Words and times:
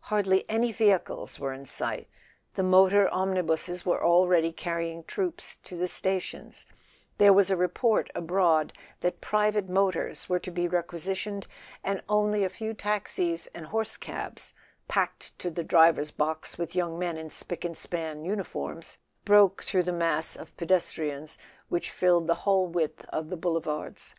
Hardly 0.00 0.44
any 0.50 0.72
vehicles 0.72 1.38
were 1.38 1.52
in 1.52 1.64
sight: 1.64 2.08
the 2.54 2.64
motor 2.64 3.08
omnibuses 3.10 3.86
were 3.86 4.02
already 4.02 4.50
carrying 4.50 5.04
troops 5.04 5.54
to 5.54 5.76
the 5.76 5.86
stations, 5.86 6.66
there 7.18 7.32
was 7.32 7.48
a 7.48 7.56
report 7.56 8.10
abroad 8.12 8.72
that 9.02 9.20
private 9.20 9.68
motors 9.68 10.28
were 10.28 10.40
to 10.40 10.50
be 10.50 10.66
requisitioned, 10.66 11.46
and 11.84 12.02
only 12.08 12.42
a 12.42 12.48
few 12.48 12.74
taxis 12.74 13.46
and 13.54 13.66
horse 13.66 13.96
cabs, 13.96 14.52
packed 14.88 15.38
to 15.38 15.48
the 15.48 15.62
driver's 15.62 16.10
box 16.10 16.58
with 16.58 16.74
young 16.74 16.98
men 16.98 17.16
in 17.16 17.30
spick 17.30 17.64
and 17.64 17.76
span 17.78 18.24
uniforms, 18.24 18.98
broke 19.24 19.62
through 19.62 19.84
the 19.84 19.92
mass 19.92 20.34
of 20.34 20.56
pedes¬ 20.56 20.92
trians 20.92 21.36
which 21.68 21.92
filled 21.92 22.26
the 22.26 22.34
whole 22.42 22.66
width 22.66 23.04
of 23.10 23.30
the 23.30 23.36
Boulevards. 23.36 24.16